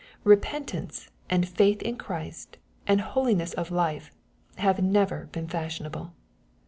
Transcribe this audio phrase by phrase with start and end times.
[0.25, 2.57] Bepentance, and faith in Christ,
[2.87, 4.11] and holiness of life,
[4.55, 6.11] have never been fashionable.